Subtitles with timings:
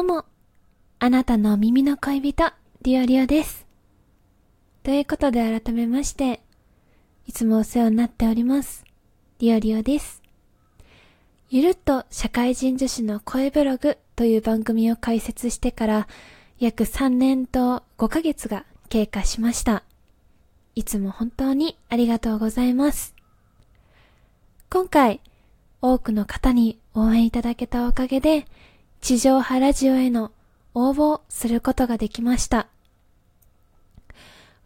[0.00, 0.24] どうも、
[0.98, 3.66] あなたの耳の恋人、リオリオです。
[4.82, 6.40] ということで改めまして、
[7.26, 8.82] いつもお世話になっております。
[9.40, 10.22] リオリオです。
[11.50, 16.08] ゆるっと社会人女子の声ブログという番組を開設してから
[16.58, 19.82] 約3年と5ヶ月が経過しました。
[20.74, 23.14] いつも本当にありがとうございます。
[24.70, 25.20] 今回、
[25.82, 28.46] 多くの方に応援いただけたおかげで、
[29.00, 30.30] 地上波ラジオへの
[30.74, 32.68] 応募をすることができました。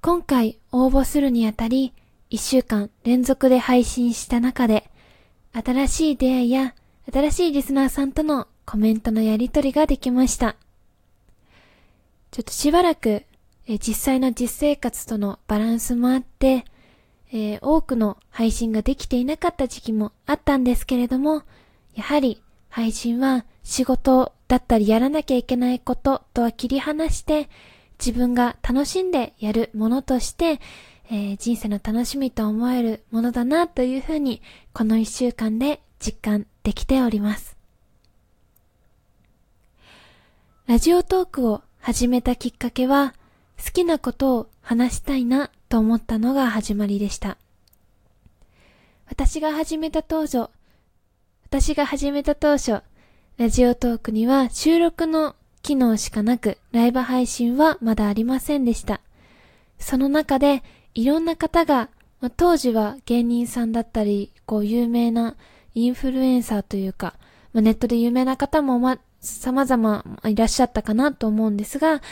[0.00, 1.92] 今回応募するにあたり、
[2.30, 4.90] 一週間連続で配信した中で、
[5.52, 6.74] 新しい出会いや
[7.12, 10.56] 新しいリスナーさんとのコメントのやりとりができました。
[12.30, 13.24] ちょっとしばらく、
[13.66, 16.64] え実際の実生活とのバランスもあって、
[17.32, 21.42] えー、多くの配信ができていなかった時期もあったんですけれども、
[21.94, 27.48] やはり配信は仕事だったりやらなきゃいけないこととは切り離して、
[27.98, 30.60] 自分が楽しんでやるものとして、
[31.10, 37.56] えー、人生の楽しみと思えるものだなというふうに、この一週間で実感できております。
[40.66, 43.14] ラジオトークを始めたきっかけは、
[43.64, 47.38] 好きなことを話したいなと思ったのが始まりでした。
[49.08, 50.50] 私が始めた当初、
[51.50, 52.82] 私が始めた当初、
[53.38, 59.00] ラジオトークには収録の機能しかなく、ライブ配信はまだありませんでした。
[59.78, 60.62] その中で、
[60.94, 61.88] いろんな方が、
[62.20, 65.36] まあ、当時は芸人さんだったり、こう有名な
[65.74, 67.14] インフルエンサーというか、
[67.54, 72.02] まあ、ネットで有名な方もま、様々いらっしゃったかなと思うんですが、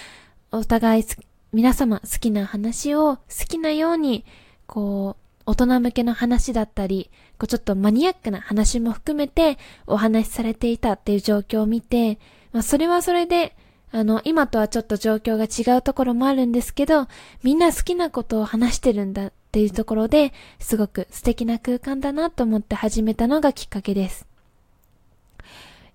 [0.51, 1.05] お互い
[1.53, 4.25] 皆様好きな話を好きなように、
[4.67, 12.19] こう、大人向けの話だったり、こうちょっとマニアックな話も含めてお話しされていたっていう状況を見て、
[12.53, 13.57] まあそれはそれで、
[13.93, 17.07] あの、今とはちょっと状況が違うところもあるんですけど、
[17.43, 24.27] みんな好きなことを話してるんだっていうところで、すごく素敵な空間だなと思って始めたのがきっかけです。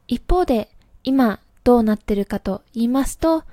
[0.07, 0.69] 一方で、
[1.03, 3.43] 今どうなってるかと言いますと、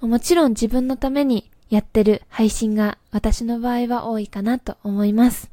[0.00, 5.50] もちろん自分のためにやってる配信が私の場合は多いかなと思います。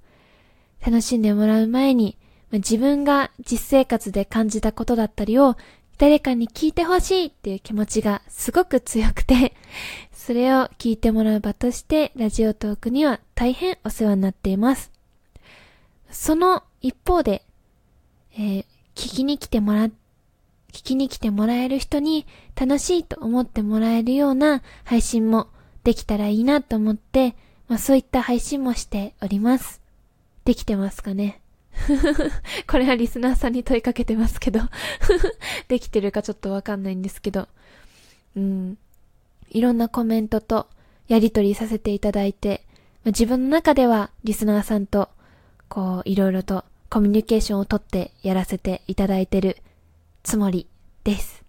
[0.86, 2.18] 楽しんでもらう前に、
[2.52, 5.58] 自分が実生活で感じたことだったりを
[5.98, 9.54] 誰かに聞いてほしいっていう気持ちがすごく強くて、
[10.14, 14.92] それを聞いてもらう場としてラジオトークには大変お世話になっています。
[16.10, 17.44] その一方で、
[18.34, 18.66] えー、
[18.96, 19.92] 聞きに来てもら、聞
[20.72, 22.26] きに来てもらえる人に
[22.56, 25.48] 楽しいと思ってもらえるような配信も
[25.86, 27.36] できたらいいなと思って、
[27.70, 29.82] まあそういった配信もしております。
[30.44, 31.40] できてますかね？
[32.68, 34.62] これはリスナーさんに問いかけてますけど
[35.68, 37.48] できてるかちょっとわかんないんですけど、
[38.36, 38.78] うん。
[39.52, 40.68] いろんなコメントと
[41.08, 42.64] やりとりさせていただいて、
[43.04, 45.10] まあ、自分の中ではリスナーさんと、
[45.70, 49.58] こう、いろいろとコミュニケーションをとってやらせていただいてる
[50.24, 50.68] つもり
[51.04, 51.44] です。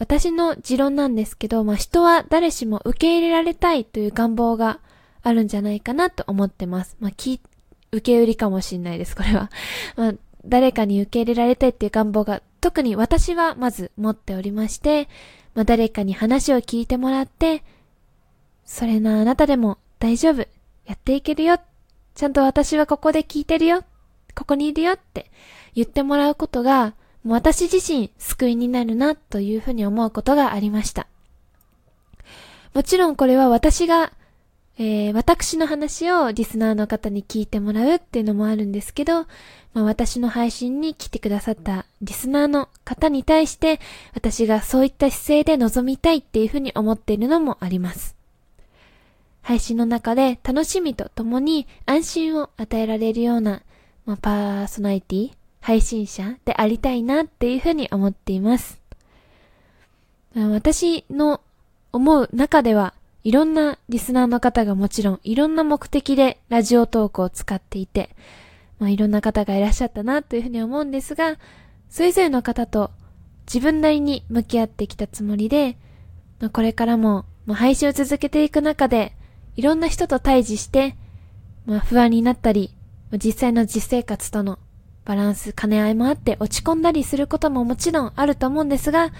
[0.00, 4.80] 私の持論なんですけど、まあ、人は誰しも受け入れられたいという願望が
[5.22, 6.96] あるんじゃないかなと思ってます。
[7.00, 7.42] まあ、き、
[7.92, 9.50] 受け売りかもしんないです、 これは。
[9.96, 10.12] まあ、
[10.46, 15.06] 誰かに受け入れられたいっていう願望が特に私はまず持っておりまして、
[15.54, 17.62] まあ、誰かに話を聞いてもらって、
[18.64, 20.46] それなあなたでも大丈夫。
[20.86, 21.58] やっていけるよ。
[22.14, 23.84] ちゃんと私はここで聞いてるよ。
[24.34, 25.30] ここにいるよって
[25.74, 26.94] 言ってもらうことが、
[27.24, 31.06] 私自身救いになるなというふうに思うことがありました。
[32.72, 34.12] もちろんこれは私が、
[34.78, 39.26] えー、私の話をリスナーの方に聞いてもらうっていうのもあるんですけど、
[39.74, 43.80] まあ、私の配信に来てくださったリスナーの方に対して
[44.14, 48.16] 私がそういった姿勢で臨みたいっていうふうに思っているのもあります。
[49.42, 53.62] 配信の中で楽しみとともに安心を与えられるような、
[54.06, 58.80] まあ、パーソナリティ、配信者でありたいなっていうふうに思っています。
[60.34, 61.40] 私の
[61.92, 68.10] 思う中では、いろんなリスナーの方がもちろんいろんな目的でラジオトークを使っていて、
[68.78, 71.36] まあ、いろんな方がいらっしゃったなというふうに思うんですが、
[71.90, 72.90] それぞれの方と
[73.46, 75.76] 自分なりに向き合ってきたつもりで、
[76.38, 79.12] まあ、これからも、まあ、配信を続けていく中で、
[79.56, 80.96] いろんな人と対峙して、
[81.66, 82.74] まあ、不安になったり、
[83.22, 84.58] 実際の実生活との
[85.10, 89.10] バランス、兼ね合いもあって落ち込んだりすることももちろんあると思うんですが、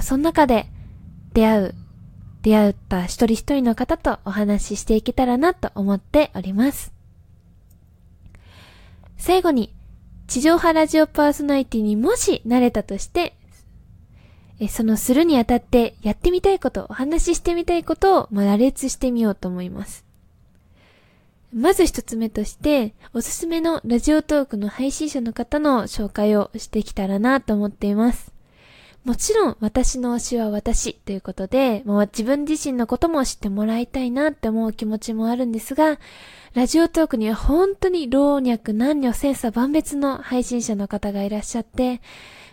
[0.00, 0.66] その中で
[1.34, 1.74] 出会う、
[2.42, 6.92] 出会った一人一人の方とお話ししていけたらなと思っております。
[9.16, 9.74] 最後に、
[10.28, 13.34] 地上波ラジオパーソナリティにもしなれたとして、
[14.68, 20.07] そのするにあたってやってみたいこと、お話ししてみたいことを、ま、羅列してみようと思います。
[21.52, 28.32] まず一つ目として、おすすめのラジオトークの配信者の方の紹介をしてきたらなと思っています。
[29.04, 35.98] もちろん私の推しは私ということで、もう自分自身のことも知ってもらいたいなって思う気持ちもあるんですが、
[36.52, 42.02] ラジオトークには本当に老若男女千差万別の配信者の方がいらっしゃって、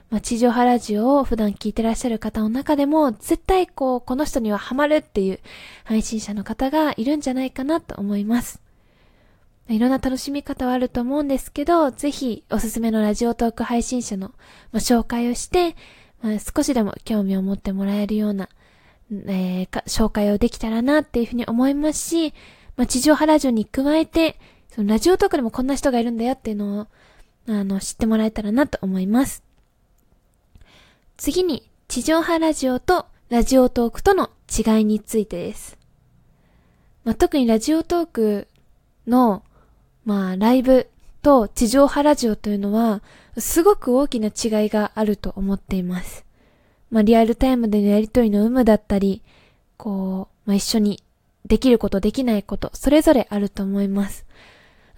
[0.09, 5.39] まあ、地上波ラジオを普段聞いてらっしゃる方の中でも、絶対こう、この人にはハマるっていう
[5.83, 8.64] 配信者の方がいるんじゃないかなと思います。
[9.67, 14.31] いろんな楽しみ方はあると思うんですけど、ぜひおすすめのラジオトーク配信者の、
[14.71, 15.75] ま、紹介をして、
[16.21, 18.49] まあ、少しでも興味を持ってもらえるような、
[19.11, 22.33] えー、紹介をできたらなっていうふうに思いますし、
[22.77, 24.39] まあ、地上波ラジオに加えて、
[24.69, 26.87] そのラジオトークでもこんな人がいるんだよっていうのを、
[27.47, 29.43] あの、知ってもらえたらなと思います。
[31.17, 35.77] 次に、地上波ラジオとラジオトークとの違いについてです。
[37.03, 38.47] まあ、特にラジオトーク
[39.07, 39.43] の、
[40.05, 40.87] まあ、ライブ
[41.21, 43.01] と地上波ラジオというのは、
[43.37, 46.23] すごく大きな違いがあると思っています。
[46.91, 49.21] まあ、リアルタイムでのやりとりの有無だったり、
[49.77, 51.03] こう、まあ、一緒に
[51.45, 54.25] できること、できないこと、それぞれあると思います。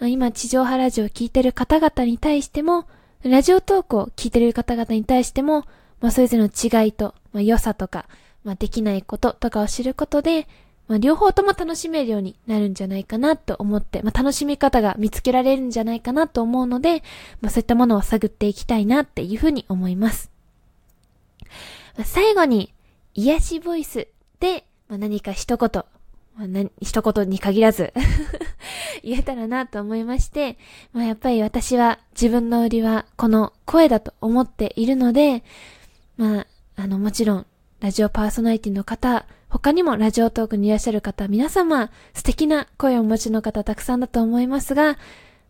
[0.01, 2.85] 今、地上波ラジオを聞いてる方々に対しても、
[3.23, 5.65] ラジオトークを聞いてる方々に対しても、
[6.01, 8.05] まあ、それぞれの違いと、まあ、良さとか、
[8.43, 10.47] まあ、できないこととかを知ることで、
[10.87, 17.03] まあ、両方とも楽しめるようになるんじゃないかなと思って、まあ、楽しみ方が見つけられるんじゃないかなと思うので、
[17.41, 20.31] まあ、そういったものを探っていきたいなっていうふうに思います。
[21.97, 22.73] まあ、最後に、
[23.15, 24.07] 癒しボイス
[24.39, 25.83] で、まあ、何か一言、
[26.35, 27.91] まあ、な一言に限らず
[29.03, 30.57] 言えたらなと思いまして、
[30.93, 35.43] まあ、やっぱり私は自分の売りはこの声だと思っているので、
[36.15, 37.45] まあ、あの、もちろん、
[37.79, 44.97] ラジオパーソナリティの方、他にもラジオトークにいらっしゃる方、皆様、素敵な声をお持ちの方たくさんだと思いますが、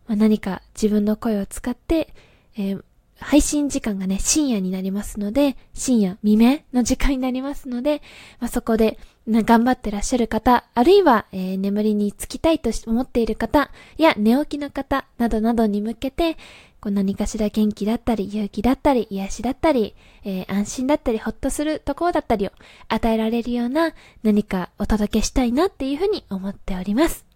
[0.06, 2.12] まあ、何か自分の声を使って、
[2.54, 2.82] えー、
[3.18, 8.02] 配信時間がね、深夜になりますので、深夜、未明の時間になりますので、
[8.40, 16.36] まあ、そこで、頑張ってらっしゃる方、あるいは、えー、眠りにつきたいと思っている方、や寝起きの方、などなどに向けて、
[16.80, 19.94] こう何かしら元気だったり、勇気だったり、癒しだったり、
[20.24, 22.52] えー、安心だったり、ほっとするところだったりを
[22.88, 27.26] 与えられるような何かお届けしたいなっていうふうに思っております。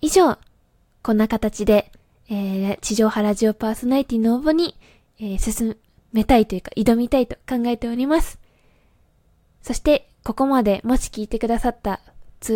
[0.00, 0.38] 以上、
[1.02, 1.92] こんな形で、
[2.30, 4.74] えー、地上波ラジオパーソナリティの応募に、
[5.18, 5.76] えー、進
[6.12, 8.38] めたいというか挑みたいと考えております。
[9.62, 12.00] そして、ここまでもし聞いてくださった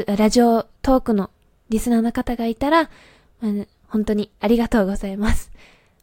[0.06, 1.31] ラジオトークの
[1.69, 2.91] リスナーの方がいたら、
[3.88, 5.50] 本当にありがとうございます。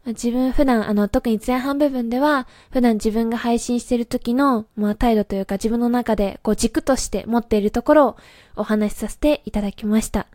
[0.06, 8.18] 自分普段、あの、特に前半部分では、普段自分が配信してる時の、まあ、態度というか自分の中で、こう、軸として持っているところを
[8.57, 10.27] お話しさせていただきました。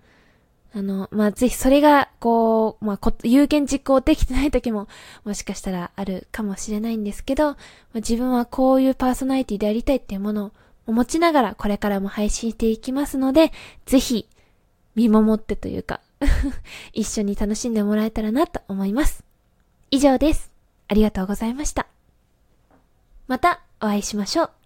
[0.74, 4.88] あの、まあ、ぜひそれが、こう、まあ、有言実行できてない時も、
[5.24, 7.56] もしかしたらあるかもしれないんですけど、まあ、
[7.96, 10.52] 自分はこういうパーソナリティでありたいっていうもの
[10.86, 13.52] を持ちながら、これからも配信していきますので、
[13.84, 14.26] ぜひ、
[14.94, 16.00] 見守ってというか
[16.92, 19.24] 一緒に楽しんでもらえたらなと思います。
[19.90, 20.50] 以上です。
[20.88, 21.86] ありがとうございました。
[23.26, 24.57] またお会いしましょう。